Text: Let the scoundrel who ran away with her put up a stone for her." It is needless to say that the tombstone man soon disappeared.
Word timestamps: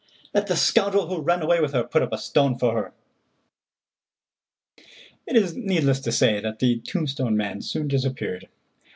Let 0.33 0.47
the 0.47 0.55
scoundrel 0.55 1.05
who 1.09 1.21
ran 1.21 1.43
away 1.43 1.61
with 1.61 1.73
her 1.73 1.83
put 1.83 2.01
up 2.01 2.11
a 2.11 2.17
stone 2.17 2.57
for 2.57 2.73
her." 2.73 2.93
It 5.27 5.35
is 5.35 5.55
needless 5.55 5.99
to 5.99 6.11
say 6.11 6.39
that 6.39 6.57
the 6.57 6.79
tombstone 6.79 7.37
man 7.37 7.61
soon 7.61 7.87
disappeared. 7.87 8.49